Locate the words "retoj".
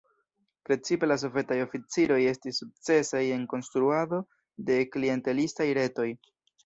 5.81-6.09